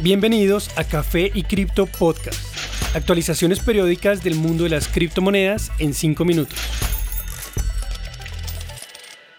[0.00, 2.38] Bienvenidos a Café y Cripto Podcast.
[2.94, 6.56] Actualizaciones periódicas del mundo de las criptomonedas en 5 minutos.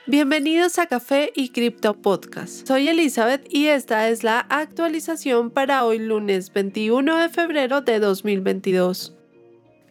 [0.05, 2.67] Bienvenidos a Café y Cripto Podcast.
[2.67, 9.15] Soy Elizabeth y esta es la actualización para hoy lunes 21 de febrero de 2022.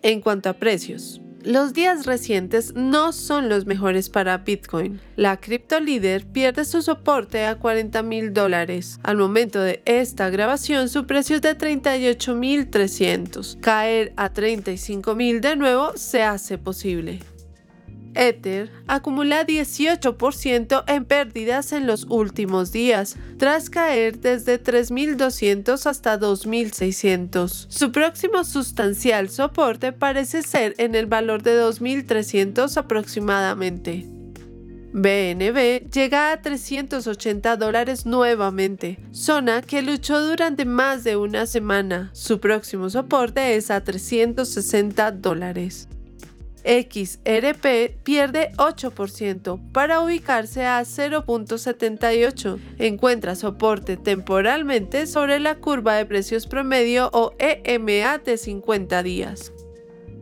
[0.03, 5.01] En cuanto a precios, los días recientes no son los mejores para Bitcoin.
[5.17, 9.01] La cripto líder pierde su soporte a 40 mil dólares.
[9.03, 13.56] Al momento de esta grabación, su precio es de 38 mil 300.
[13.62, 17.20] Caer a 35 mil de nuevo se hace posible.
[18.18, 27.66] Ether acumula 18% en pérdidas en los últimos días, tras caer desde 3.200 hasta 2.600.
[27.68, 34.06] Su próximo sustancial soporte parece ser en el valor de 2.300 aproximadamente.
[34.91, 42.10] BNB llega a 380 dólares nuevamente, zona que luchó durante más de una semana.
[42.14, 45.88] Su próximo soporte es a 360 dólares.
[46.64, 52.59] XRP pierde 8% para ubicarse a 0.78.
[52.78, 59.53] Encuentra soporte temporalmente sobre la curva de precios promedio o EMA de 50 días.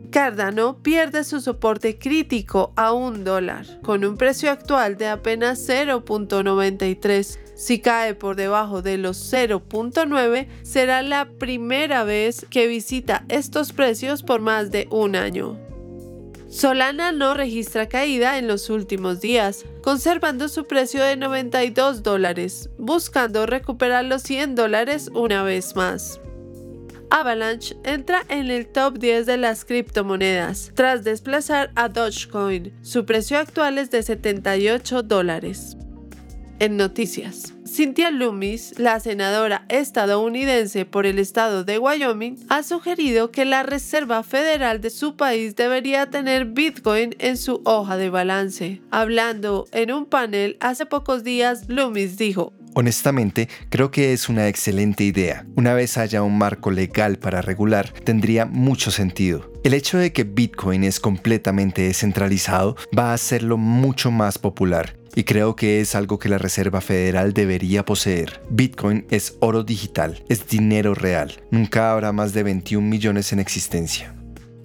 [0.09, 7.37] Cardano pierde su soporte crítico a un dólar, con un precio actual de apenas 0.93.
[7.55, 14.23] Si cae por debajo de los 0.9, será la primera vez que visita estos precios
[14.23, 15.66] por más de un año.
[16.49, 23.45] Solana no registra caída en los últimos días, conservando su precio de 92 dólares, buscando
[23.45, 26.21] recuperar los 100 dólares una vez más.
[27.09, 32.73] Avalanche entra en el top 10 de las criptomonedas, tras desplazar a Dogecoin.
[32.81, 35.77] Su precio actual es de 78 dólares.
[36.59, 37.56] En noticias.
[37.67, 44.23] Cynthia Loomis, la senadora estadounidense por el estado de Wyoming, ha sugerido que la Reserva
[44.23, 48.81] Federal de su país debería tener Bitcoin en su hoja de balance.
[48.91, 55.03] Hablando en un panel hace pocos días, Loomis dijo, Honestamente, creo que es una excelente
[55.03, 55.47] idea.
[55.55, 59.51] Una vez haya un marco legal para regular, tendría mucho sentido.
[59.67, 65.25] El hecho de que Bitcoin es completamente descentralizado va a hacerlo mucho más popular y
[65.25, 68.41] creo que es algo que la Reserva Federal debería poseer.
[68.49, 71.43] Bitcoin es oro digital, es dinero real.
[71.51, 74.16] Nunca habrá más de 21 millones en existencia.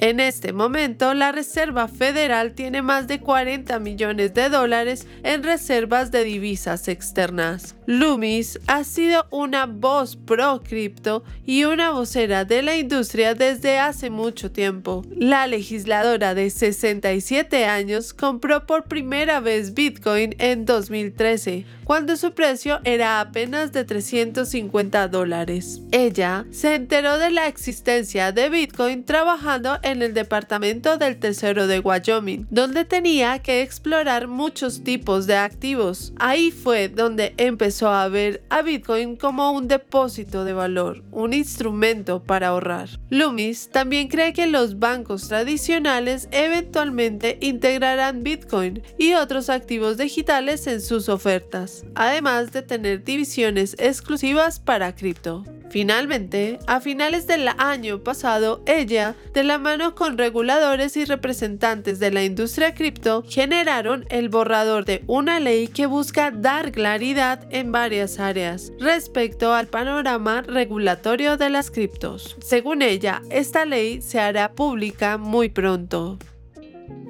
[0.03, 6.11] En este momento, la Reserva Federal tiene más de 40 millones de dólares en reservas
[6.11, 7.77] de divisas externas.
[7.87, 14.11] Loomis ha sido una voz pro cripto y una vocera de la industria desde hace
[14.11, 15.05] mucho tiempo.
[15.09, 22.81] La legisladora de 67 años compró por primera vez Bitcoin en 2013, cuando su precio
[22.85, 25.83] era apenas de 350 dólares.
[25.91, 31.81] Ella se enteró de la existencia de Bitcoin trabajando en el departamento del Tesoro de
[31.81, 36.15] Wyoming, donde tenía que explorar muchos tipos de activos.
[36.19, 42.23] Ahí fue donde empezó a ver a Bitcoin como un depósito de valor, un instrumento
[42.23, 42.89] para ahorrar.
[43.11, 50.81] Loomis también cree que los bancos tradicionales eventualmente integrarán Bitcoin y otros activos digitales en
[50.81, 55.45] sus ofertas, además de tener divisiones exclusivas para cripto.
[55.73, 62.11] Finalmente, a finales del año pasado, ella, de la mano con reguladores y representantes de
[62.11, 68.19] la industria cripto, generaron el borrador de una ley que busca dar claridad en varias
[68.19, 72.37] áreas respecto al panorama regulatorio de las criptos.
[72.43, 76.19] Según ella, esta ley se hará pública muy pronto.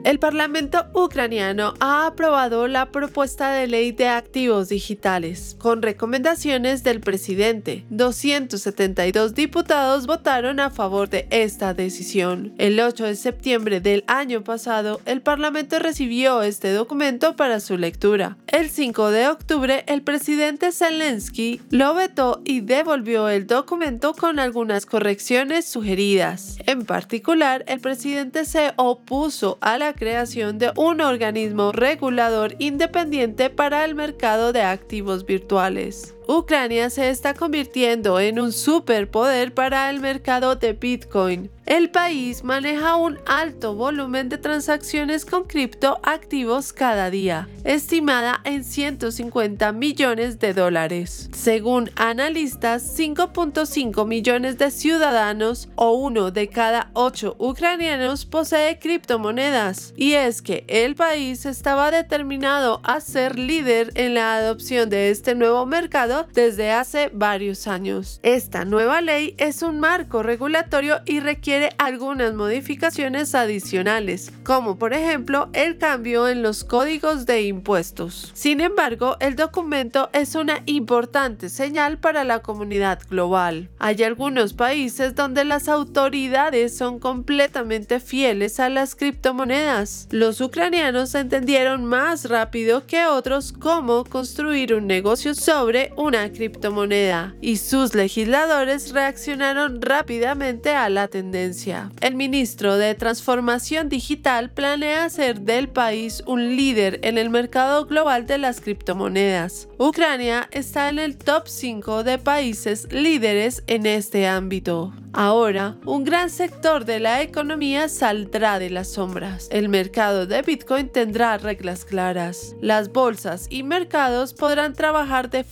[0.05, 6.99] El Parlamento ucraniano ha aprobado la propuesta de ley de activos digitales, con recomendaciones del
[6.99, 7.85] presidente.
[7.91, 12.53] 272 diputados votaron a favor de esta decisión.
[12.59, 18.37] El 8 de septiembre del año pasado, el Parlamento recibió este documento para su lectura.
[18.49, 24.85] El 5 de octubre, el presidente Zelensky lo vetó y devolvió el documento con algunas
[24.85, 26.59] correcciones sugeridas.
[26.67, 33.85] En particular, el presidente se opuso a la creación de un organismo regulador independiente para
[33.85, 36.15] el mercado de activos virtuales.
[36.29, 41.51] Ucrania se está convirtiendo en un superpoder para el mercado de Bitcoin.
[41.65, 49.71] El país maneja un alto volumen de transacciones con criptoactivos cada día, estimada en 150
[49.73, 51.31] millones de dólares.
[51.33, 59.95] Según analistas, 5.5 millones de ciudadanos o uno de cada ocho ucranianos posee criptomonedas.
[59.97, 65.37] Y es que el país estaba determinado a ser líder en la adopción de este
[65.37, 68.21] nuevo mercado desde hace varios años.
[68.23, 75.49] Esta nueva ley es un marco regulatorio y requiere algunas modificaciones adicionales, como por ejemplo
[75.53, 78.31] el cambio en los códigos de impuestos.
[78.35, 83.69] Sin embargo, el documento es una importante señal para la comunidad global.
[83.79, 90.09] Hay algunos países donde las autoridades son completamente fieles a las criptomonedas.
[90.11, 97.59] Los ucranianos entendieron más rápido que otros cómo construir un negocio sobre una criptomoneda y
[97.59, 101.93] sus legisladores reaccionaron rápidamente a la tendencia.
[102.01, 108.27] El ministro de Transformación Digital planea hacer del país un líder en el mercado global
[108.27, 109.69] de las criptomonedas.
[109.79, 114.93] Ucrania está en el top 5 de países líderes en este ámbito.
[115.15, 119.47] Ahora, un gran sector de la economía saldrá de las sombras.
[119.51, 122.57] El mercado de Bitcoin tendrá reglas claras.
[122.63, 125.45] Las bolsas y mercados podrán trabajar de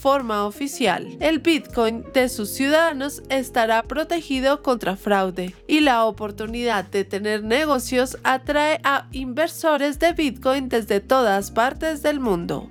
[0.45, 1.17] oficial.
[1.19, 8.17] El Bitcoin de sus ciudadanos estará protegido contra fraude y la oportunidad de tener negocios
[8.23, 12.69] atrae a inversores de Bitcoin desde todas partes del mundo.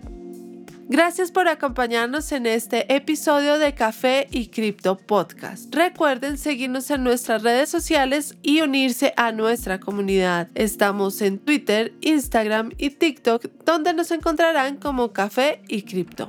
[0.92, 5.72] Gracias por acompañarnos en este episodio de Café y Cripto Podcast.
[5.72, 10.48] Recuerden seguirnos en nuestras redes sociales y unirse a nuestra comunidad.
[10.56, 16.28] Estamos en Twitter, Instagram y TikTok, donde nos encontrarán como Café y Cripto.